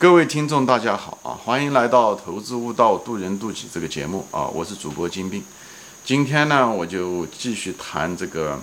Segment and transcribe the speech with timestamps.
[0.00, 1.34] 各位听众，大家好啊！
[1.44, 4.46] 欢迎来到《投资悟道，渡人渡己》这个节目啊！
[4.46, 5.42] 我是主播金兵。
[6.04, 8.60] 今天呢，我就继续谈这个，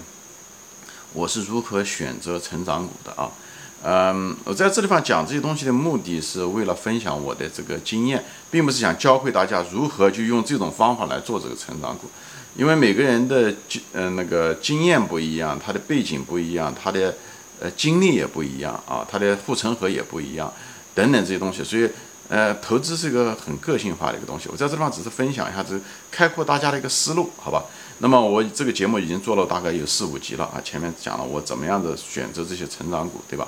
[1.11, 3.29] 我是如何选择成长股的啊。
[3.83, 12.09] 嗯，我在这地方讲这些东西的目的是为了分享我的这个经验，并不是想教会大家如何去用这种方法来做这个成长股，
[12.55, 17.13] 因为每个人的经嗯那个经验不一样，他的背景不一样，他的
[17.59, 20.49] 呃经历也不一样啊，他的护城河也不一样。
[20.95, 21.87] 等等这些东西，所以，
[22.29, 24.49] 呃，投资是一个很个性化的一个东西。
[24.49, 25.79] 我在这地方只是分享一下，这，
[26.09, 27.65] 开阔大家的一个思路，好吧？
[27.99, 33.47] 那么我这个节目已经做了大概有四五集了啊，前面讲了我怎么样的选择这些成长股，对吧？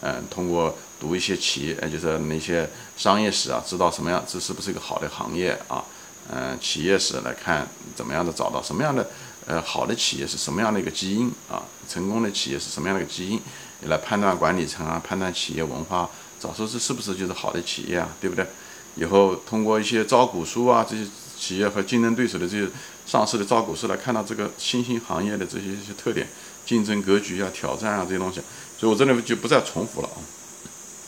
[0.00, 5.84] 嗯，通过读一些企业，就是那些商业史啊，知道什么样这是不是一个好的行业啊？
[6.30, 9.08] 嗯，企业史来看怎么样的找到什么样的
[9.46, 11.62] 呃好的企业是什么样的一个基因啊？
[11.88, 13.40] 成功的企业是什么样的一个基因？
[13.80, 16.08] 你来判断管理层啊，判断企业文化。
[16.40, 18.46] 找出这是不是就是好的企业啊，对不对？
[18.94, 21.04] 以后通过一些招股书啊，这些
[21.36, 22.68] 企业和竞争对手的这些
[23.06, 26.28] 上市的招股书来看到这个新兴行业的这些一些特点、
[26.64, 28.40] 竞争格局啊、挑战啊这些东西。
[28.78, 30.18] 所以我这里就不再重复了啊。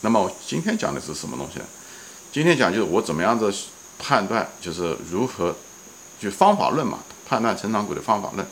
[0.01, 1.65] 那么我今天讲的是什么东西呢？
[2.31, 3.53] 今天讲就是我怎么样子
[3.99, 5.55] 判断，就是如何
[6.19, 8.45] 就方法论嘛，判断成长股的方法论。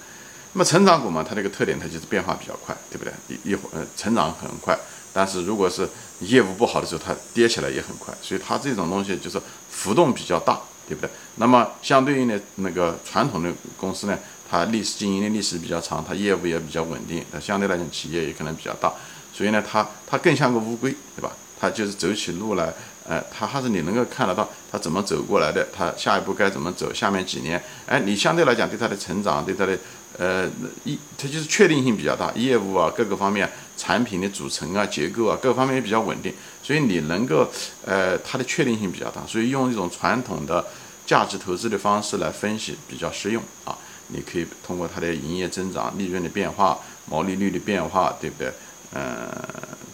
[0.53, 3.14] 那么成长股嘛，它这个特点它就是变化比较快，对不对？
[3.28, 4.78] 一一会呃成长很快。
[5.11, 11.09] 但是如果是业务不好的时候，它跌起来也很快，所以它这种东西就是浮动比较大，对不对？
[11.38, 14.17] 那么相对应的那个传统的公司呢，
[14.50, 18.94] 它历史经营的历史比较长，它业务也比较稳定，那相对来讲企业也可能比较大，
[19.33, 21.31] 所以呢，它它更像个乌龟，对吧？
[21.59, 22.72] 它就是走起路来，
[23.05, 29.77] 呃，它还是你能够看得到它怎么走过来的，它下一步该怎么走，下面几年，哎，你相对来讲对它的成长，对它的。
[30.19, 30.47] 呃，
[30.83, 37.49] 一它就是确定性比较大，业务啊各个方面，产品的组成啊结构啊各方面也比较稳定，所以你能够
[37.85, 40.67] 呃它的确定性比较大，所以用一种传统的
[41.05, 43.77] 价值投资的方式来分析比较实用啊。
[44.09, 48.52] 你可以通过它的营业增长、利润的变化、毛利率的变化，对不对？
[48.91, 49.31] 呃，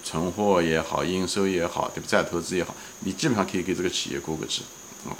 [0.06, 2.08] 存货也好，应收也好，对不？
[2.08, 4.62] 再投资也好，你基本上可以给这个企业估个值
[5.06, 5.12] 啊。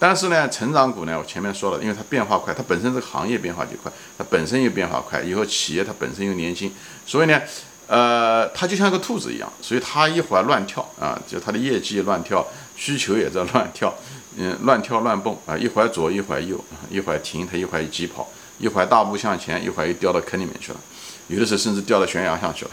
[0.00, 6.72] 但是呢，成长股呢，我前面说了，因为它变化快，它本身这个行业变化就快，它本身又变化快，以后企业它本身又年轻，
[7.04, 7.38] 所以呢，
[7.86, 12.42] 呃，它就像个兔子一样，所以它一会儿乱跳啊，就它的业绩乱跳，
[12.74, 13.94] 需求也在乱跳，
[14.38, 18.26] 嗯，乱跳乱蹦啊，一会儿左一会儿右，一会儿停它一会儿急跑，
[18.58, 20.80] 一会儿大步向前，一会儿又掉到坑里面去了，
[21.28, 22.70] 有的时候甚至掉到悬崖上去了。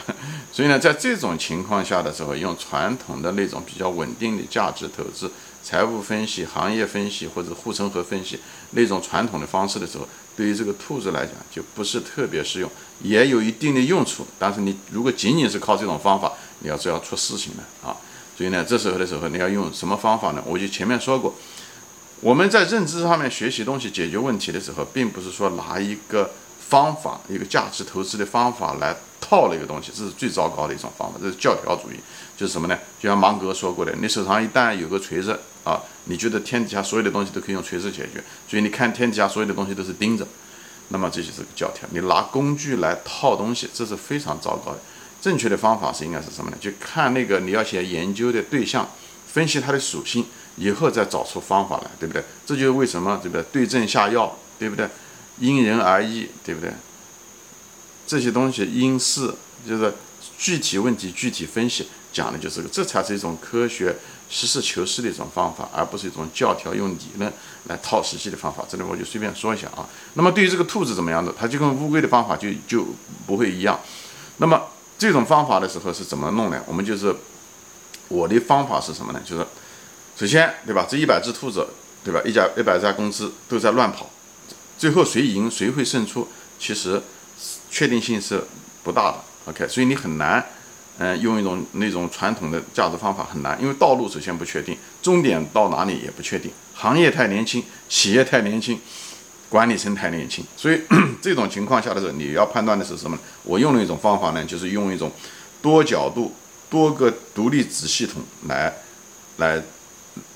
[0.53, 5.29] 所以呢，在这种情况下的时候，用传统的那种比较稳定的价值投资。
[5.67, 8.39] 财务分析、行业分析或者护城河分析
[8.71, 14.25] 那种传统的方式的时候，对于这个兔子来讲就不是特别适用，也有一定的用处。
[14.39, 17.93] 但是你如果仅仅是靠这种方法，你要是要出事情的啊。
[18.37, 20.41] 所以呢，这时候的时候你要用什么方法呢？
[20.45, 21.35] 我就前面说过，
[22.21, 26.31] 我们在认知上面学习东西、解决问题的时候，并不是说拿一个
[26.69, 28.95] 方法、一个价值投资的方法来。
[29.19, 31.95] 套那个东西，这是最糟糕的一种方法，这是教条主义，
[32.37, 32.77] 就是什么呢？
[33.01, 40.27] 就像芒格说过的，你手上一旦有个锤子啊，你觉得天底下所有的东西都可以用锤子解决，所以你看天底下所有的东西都是钉子，
[40.89, 41.89] 那么这就是个教条。
[41.91, 44.79] 你拿工具来套东西，这是非常糟糕的。
[45.19, 46.57] 正确的方法是应该是什么呢？
[46.61, 48.87] 就看那个你要写研究的对象，
[49.27, 50.25] 分析它的属性，
[50.57, 52.23] 以后再找出方法来，对不对？
[52.45, 53.43] 这就是为什么对不对？
[53.51, 54.87] 对症下药，对不对？
[55.39, 56.71] 因人而异，对不对？
[58.05, 59.33] 这些东西因事
[59.67, 59.93] 就是
[60.37, 63.95] 具体问题具体分析，讲的就是个，这才是一种科学
[64.29, 67.31] 实事求是的一种方法，而不是一种教条用理论
[67.65, 68.65] 来套实际的方法。
[68.69, 69.87] 这里我就随便说一下啊。
[70.13, 72.87] 那么对于这个兔子怎么样的，它就跟乌龟的方法就就
[73.25, 73.79] 不会一样。
[74.37, 74.61] 那么
[74.97, 76.61] 这种方法的时候是怎么弄呢？
[76.65, 77.15] 我们就是
[78.07, 79.21] 我的方法是什么呢？
[79.23, 79.45] 就是
[80.15, 81.67] 首先对吧，这一百只兔子
[82.03, 84.09] 对吧，一家一百家公司都在乱跑，
[84.77, 86.27] 最后谁赢谁会胜出，
[86.59, 87.01] 其实。
[87.69, 88.41] 确定性是
[88.81, 90.43] 不大的，OK，所以你很难，
[90.97, 98.79] 嗯，用一种那种传统的价值方法很难，因为道路首先不确定，终点到哪里也不确定，行业太年轻，企业太年轻，
[99.49, 100.81] 管理层太年轻，所以
[101.21, 103.21] 这种情况下的时候，你要判断的是什么呢？
[103.43, 105.11] 我用了一种方法呢，就是用一种
[105.61, 106.33] 多角度、
[106.69, 108.73] 多个独立子系统来
[109.37, 109.61] 来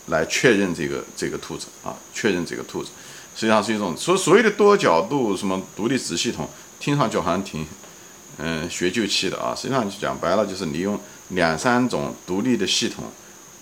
[0.07, 2.91] 来确认这个这个兔子啊，确认这个兔子，
[3.35, 6.47] 实际上是一种所所谓的多角度什么独立子系统。
[6.79, 7.63] 听上去好像挺，
[8.37, 9.53] 嗯，学究气的啊。
[9.55, 10.99] 实际上讲白了，就是你用
[11.29, 13.05] 两三种独立的系统，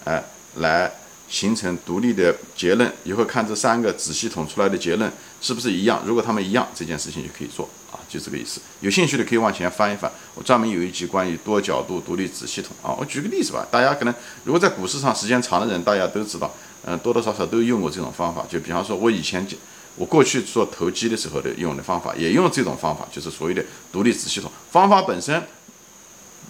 [0.06, 0.24] 哎，
[0.56, 0.92] 来
[1.28, 5.12] 形成独立的结论，以后看这三个子系统出来的结论
[5.42, 6.02] 是不是一样。
[6.06, 8.60] 如果它们一样，这件事情就可以做啊，就这个意思。
[8.80, 12.96] 有兴趣的可以往前翻一翻，我专门有一集关于多角度独立子系统啊。
[12.98, 14.14] 我举个例子吧，大家可能
[14.44, 16.52] 如果在股市上时间长的人，大家都知道，
[16.86, 18.46] 嗯，多多少少都用过这种方法。
[18.50, 19.46] 就比方说，我以前
[20.00, 23.62] 我过去做投机的时候的用的方法，也用这种方法，就是所谓的
[23.92, 24.50] 独立子系统。
[24.72, 25.44] 方法本身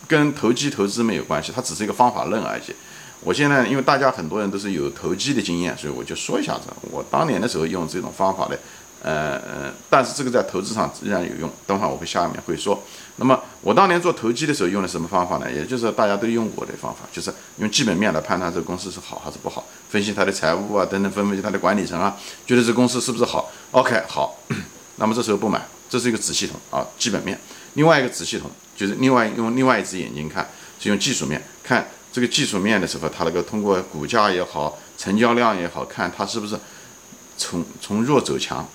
[0.07, 2.61] 跟投机投资没有关系，它只是一个方法论而已。
[3.21, 8.57] 我现在因为大家很多人都是有投机的经验，所以我就说一下子，我当年的时候用这种方法的，
[9.01, 11.49] 呃，但是这个在投资上仍然有用。
[11.65, 12.81] 等会儿我会下面会说。
[13.15, 15.51] 那么我当年做投机的时候用的什么方法呢？
[15.51, 22.15] 也就是大家都用过的方法，就是用基本面来判断这个公司是好还是不好，分析它的财务啊等等，分析它的管理层啊，
[22.45, 24.37] 觉得这公司是不是好？OK，好，
[24.95, 27.37] 那么这时候不买，这是一个子系统啊，基本面。
[27.73, 30.47] 另外一个子系统就是另外用另外一只眼睛看，
[30.79, 31.87] 是用技术面看。
[32.11, 36.57] 这个技术面的时候，它那个通过股价也好，成交量也好看，它是不是
[37.37, 38.67] 从从弱走强？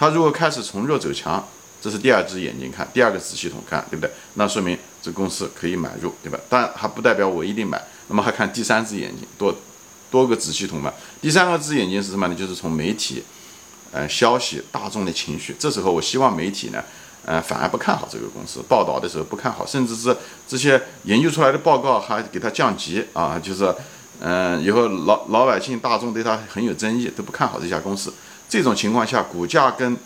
[0.00, 1.46] 它如果开始从弱走强，
[1.78, 4.10] 这是第二只眼睛看，第二个子系统看，对不对？
[4.32, 6.40] 那说明这公司可以买入，对吧？
[6.48, 7.78] 但还不代表我一定买。
[8.08, 9.54] 那么还看第三只眼睛，多
[10.10, 10.90] 多个子系统嘛？
[11.20, 12.34] 第三个只眼睛是什么呢？
[12.34, 13.22] 就是从媒体、
[13.92, 15.54] 呃消息、大众的情绪。
[15.58, 16.82] 这时候我希望媒体呢。
[17.26, 20.16] 呃，反而不看好这个公司，报道的时候不看好，甚至是
[20.48, 23.74] 这些研究出来的报告还给它降级啊，就是，
[24.20, 28.10] 嗯，以后老老百姓大众对它很有争议，都不看好这家公司。
[28.50, 29.96] 这种情况下，股价跟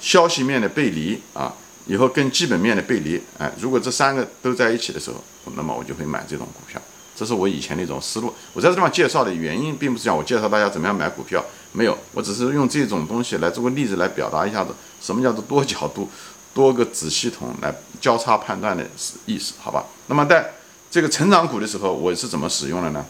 [0.00, 1.52] 消息面的背离啊，
[1.86, 5.16] 以后跟基本面的背离，哎，如果这三个都在一起的时候，
[5.56, 6.80] 那么我就会买这种股票。
[7.16, 8.32] 这是我以前的一种思路。
[8.52, 16.08] 我在这地方介绍的原因，并不是讲我介绍大家怎么样买股票，没有，我只是用这种东西来做个例子来表达一下子，什么叫做多角度、
[16.54, 18.86] 多个子系统来交叉判断的
[19.24, 19.86] 意思，好吧？
[20.08, 20.52] 那么在
[20.88, 23.04] 这个成长股的时候，我是怎么使用的呢？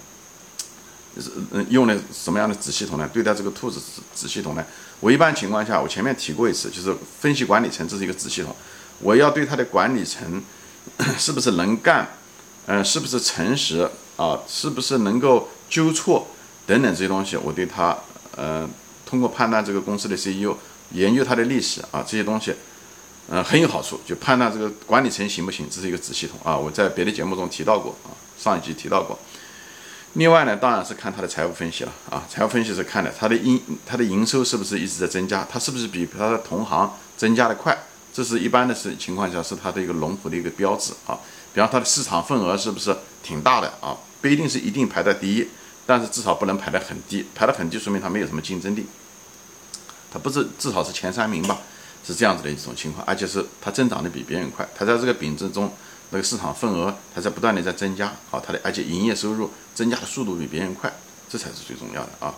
[1.21, 3.09] 是嗯，用的什么样的子系统呢？
[3.13, 4.65] 对待这个兔子子子系统呢？
[5.01, 8.55] 我一般情况下，我前面提过一次，就是分析管理层，这是一个子系统，
[9.01, 10.43] 我要对它的管理层
[11.19, 12.09] 是不是能干。
[12.69, 14.41] 嗯，是不是诚实啊？
[14.49, 16.27] 是不是能够纠错
[16.67, 17.37] 等等这些东西？
[17.37, 17.97] 我对他，
[18.35, 18.69] 呃，
[19.09, 20.53] 通过判断这个公司的 CEO，
[20.91, 22.53] 研究他的历史啊，这些东西，
[23.29, 24.01] 嗯，很有好处。
[24.05, 26.59] 就判断这个管理层行不行，这是一个子系统啊。
[26.59, 29.17] 我在别的节目中提到过啊，上一集提到过。
[30.17, 32.25] 另外呢，当然是看他的财务分析了啊。
[32.27, 35.47] 财务分析是看的他的营，他的营收是不是一直在增加？
[35.51, 37.77] 他是不是比他的同行增加的快？
[38.15, 41.19] 这是一般的是情况下是他的一个龙头的一个标志啊。
[41.53, 43.95] 比方它的市场份额是不是挺大的啊？
[44.23, 45.47] 不一定是一定排在第一，
[45.85, 48.87] 但是至少不能排得很低，排得很低说明它没有什么竞争力，
[50.11, 51.59] 它不是至少是前三名吧？
[52.07, 55.71] 是这样子的一种情况，而且是它增长的比别人快，它在这个饼之中
[56.11, 60.93] 那个市场份额它在不断的在增加啊，它的而且营业收入增加的速度比别人快，
[61.29, 62.35] 这才是最重要的啊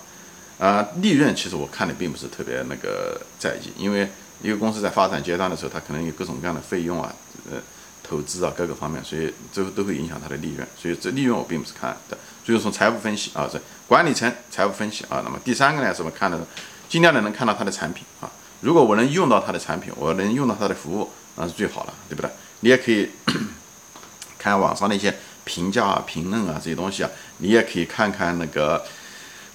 [0.59, 0.89] 啊！
[1.03, 4.11] 利润其实我看的并不是特别那个在意，因为
[4.43, 7.15] 一个公司在发展阶段的时候，它可能有各种各样的费用啊，
[7.51, 7.59] 呃。
[8.01, 12.17] 投资啊，各个方面，所以最后都会影响它的利润，所以这利润我并不是看的。
[12.43, 16.41] 所以从财务分析啊，这管理层财务分析啊，那么第三个呢，怎么看呢？
[16.89, 18.31] 尽量的能看到它的产品啊。
[18.63, 22.31] 如果我能用到它的产品，我能用到它的服务，那是最好了，对不对？
[22.61, 23.11] 你也可以
[24.39, 25.15] 看网上的一些
[25.45, 28.85] 评价啊、评论啊这些东西啊，你也可以看看那个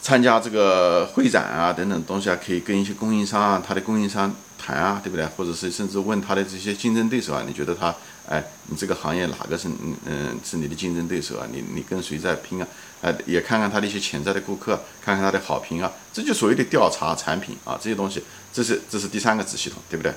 [0.02, 5.26] 参加这个会展啊等等东西啊，可以跟一些供应商啊，他的供应商谈啊，对不对？
[5.26, 7.96] 或者是甚至问他的这些竞争对手啊，你觉得他？
[8.26, 11.46] 哎，你这个行业哪个是嗯嗯是你的竞争对手啊？
[11.52, 12.66] 你你跟谁在拼啊？
[13.02, 18.24] 哎，也看看他的一些潜在的顾客，看看他的好评啊，这就所谓的调查产品啊，这些东西，
[18.54, 20.13] 这是这是第三个子系统，对不对？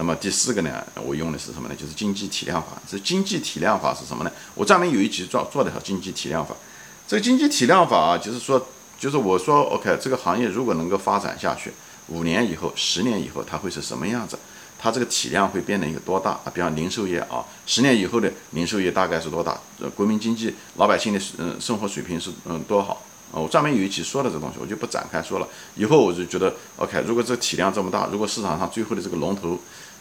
[0.00, 1.74] 那么第四个呢，我用的是什么呢？
[1.78, 2.68] 就是经济体量法。
[2.88, 4.32] 这经济体量法是什么呢？
[4.54, 6.56] 我专门有一集做做的好经济体量法。
[7.06, 8.66] 这个经济体量法啊，就是说，
[8.98, 11.70] 就是我说 OK，这个行业如果能够发展下去，
[12.08, 14.38] 五年以后、十年以后，它会是什么样子？
[14.78, 16.46] 它这个体量会变得一个多大啊？
[16.54, 19.60] 比方零售业啊，十年以后的零售业大概是多大？
[19.80, 23.02] 呃，国民经济老百姓的嗯生活水平是嗯多好
[23.34, 23.36] 啊？
[23.36, 25.46] 我专门有一期说了这东西，我就不展开说了。
[25.74, 29.58] 以后我就觉得，OK，如果这体量这么大，如果市场上最后的这个龙头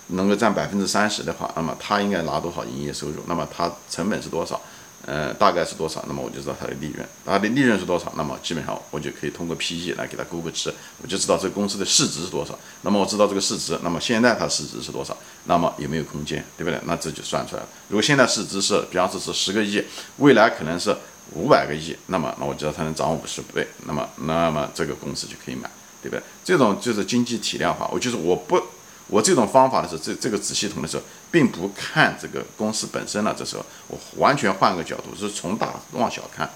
[0.10, 3.24] 能够占百分之三十的话，那么他应该拿多少营业收入？
[3.28, 4.60] 那么它成本是多少？
[5.06, 6.04] 呃，大概是多少？
[6.08, 8.12] 那么我就知道它的利润，它的利润是多少？
[8.18, 12.58] 那么基本上我就可以通过 PE 来给它估个值，我就知道这个公司的市值是多少。
[12.82, 15.18] 那么我知道这个市值，那么现在它市值是多少？
[15.46, 16.80] 那么有没有空间，对不对？
[16.86, 17.68] 那这就算出来了。
[17.88, 19.82] 如果现在市值是，比方说是十个亿，
[20.18, 20.96] 未来可能是
[21.34, 25.70] 五百个亿，那么那我知道它能涨五十倍，那么那么这个公司就可以买，
[26.04, 26.22] 对不对？
[26.44, 27.90] 这种就是经济体量化。
[27.92, 28.62] 我就是我不。
[29.10, 33.36] 我这种方法的时候，这这个子系统的时候，并不看这个公司本身了。
[33.38, 36.50] 这时候我完全换个角度，是从大往小看。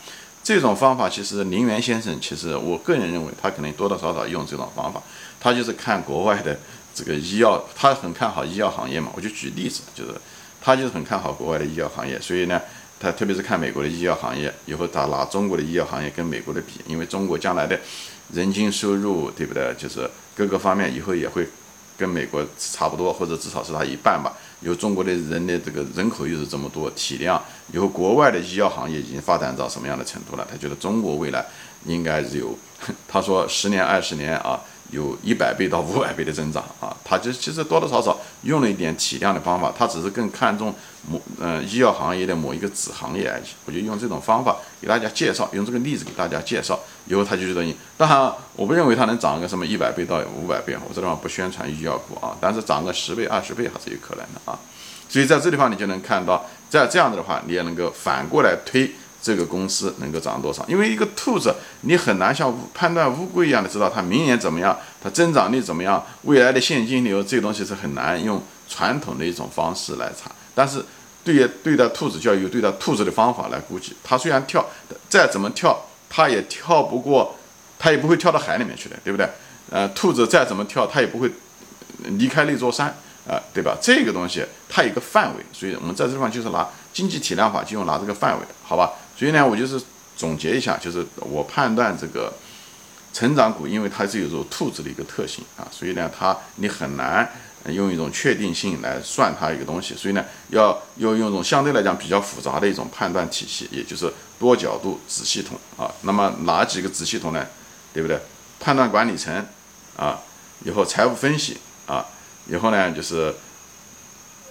[0.43, 5.01] 这种方法其实林园先生，其实我个人认为他可能多多少少用这种方法。
[5.39, 6.59] 他就是看国外的
[6.93, 9.09] 这个医药，他很看好医药行业嘛。
[9.15, 10.13] 我就举例子，就是
[10.61, 12.61] 他就是很看好国外的医药行业，所以呢，
[12.99, 17.79] 他特别是看美国的医药行业，以后他拿中国的医药行业跟美国的比，因为中国将来的
[18.33, 19.73] 人均收入，对不对？
[19.77, 21.47] 就是各个方面以后也会
[21.97, 24.33] 跟美国差不多，或者至少是他一半吧。
[24.61, 27.41] 有中国的人的这个人口又是这么多，体量
[27.73, 30.47] 以后国外的医药行业已经发展到什么样的程度了？
[30.49, 31.45] 他觉得中国未来
[31.85, 32.57] 应该是有，
[33.07, 34.59] 他说十年二十年啊。
[34.91, 36.95] 有一百倍到五百倍的增长啊！
[37.03, 40.71] 他就其实多多少少用了一点体量的方法，他只是更看重
[41.09, 43.43] 某嗯医药行业的某一个子行业而已。
[43.65, 47.75] 我就用这种方法给大家介绍，用这个例子给大家介绍，以后他就觉得你。
[47.97, 52.35] 当然，我不认为它能涨个什么一百倍到五百倍，我这地方不宣传医药股啊。
[52.41, 54.59] 但是涨个十倍二十倍还是有可能的啊。
[55.09, 58.91] 所以在这地方你就能看到，在这样子的话，你也能够反过来推。
[59.25, 60.65] 这个公司能够涨多少？
[60.67, 70.29] 因为一个兔子，你很难像判断乌龟一样的知道它明年怎么样，它增长率怎么样，未来的现金流这个东西是很难用传统的一种方式来查。
[70.53, 70.83] 但是
[71.23, 73.95] 对对待兔子就要有对待兔子的方法来估计。
[74.03, 74.65] 它虽然跳，
[75.07, 75.81] 再怎么跳，
[76.15, 77.35] 它也跳不过，
[77.79, 79.27] 它也不会跳到海里面去的，对不对？
[79.71, 81.31] 呃，兔子再怎么跳，它也不会
[82.03, 82.95] 离开那座山
[83.27, 83.75] 啊，对吧？
[83.81, 88.91] 这个东西它有一个范围，所以我们在这地方就是拿经济体量法，就用拿这个范围，好吧？
[89.17, 89.81] 所以呢，我就是
[90.15, 92.31] 总结一下，就是我判断这个
[93.11, 97.27] 成长股，因为它是有种兔子的一个特性啊，所以呢，它你很难
[97.69, 104.11] 用一种确定性来算它一个东西，所以呢，要要用一种相对来讲比较复杂的一种判断体系，也就是
[104.43, 105.89] 多角度子系统啊。
[106.01, 107.47] 那么哪几个子系统呢？
[107.93, 108.19] 对不对？
[108.59, 109.33] 判断管理层
[109.95, 110.19] 啊，
[110.65, 111.57] 以后财务分析
[111.87, 112.05] 啊，
[112.47, 113.33] 以后呢就是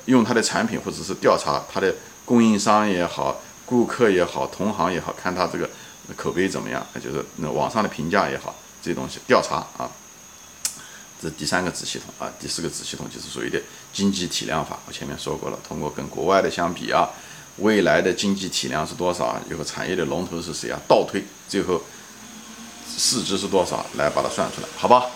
[0.06, 1.94] 用他的产品或者是调查他的
[2.24, 3.42] 供应商也好。
[3.64, 5.70] 顾客也好，同行也好，看他这个
[6.14, 9.88] 口碑怎么样，就是那网上的评价也好，这些东西调查啊，
[11.22, 13.58] 这第三个子系统啊，第四个子系统就是所谓的
[13.90, 14.78] 经济体量法。
[14.86, 17.08] 我前面说过了，通过跟国外的相比啊，
[17.58, 19.40] 未来的经济体量是多少啊？
[19.50, 20.78] 以后产业的龙头是谁啊？
[20.88, 21.82] 倒推，最后
[22.96, 25.06] 市值是多少，来把它算出来，好吧？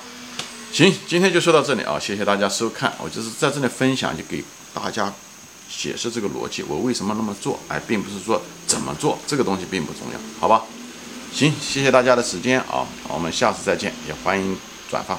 [0.72, 5.12] 行，今天就说到这里啊，谢谢大家收看，我就是在这里分享，就给大家。
[5.68, 7.58] 解释这个逻辑，我为什么那么做？
[7.66, 10.62] 哎，并不是说怎么做，这个东西并不重要，好吧？
[11.32, 14.56] 行，谢谢大家的时间啊，我们下次再见，也欢迎
[14.88, 15.18] 转发。